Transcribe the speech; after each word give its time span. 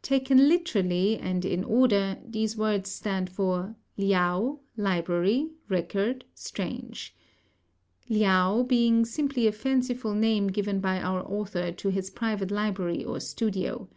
Taken 0.00 0.48
literally 0.48 1.18
and 1.18 1.44
in 1.44 1.62
order, 1.62 2.16
these 2.26 2.56
words 2.56 2.90
stand 2.90 3.28
for 3.28 3.76
"Liao 3.98 4.60
library 4.78 5.50
record 5.68 6.24
strange," 6.32 7.14
"Liao" 8.08 8.62
being 8.62 9.04
simply 9.04 9.46
a 9.46 9.52
fanciful 9.52 10.14
name 10.14 10.46
given 10.48 10.80
by 10.80 11.02
our 11.02 11.20
author 11.28 11.70
to 11.70 11.90
his 11.90 12.08
private 12.08 12.50
library 12.50 13.04
or 13.04 13.20
studio. 13.20 13.90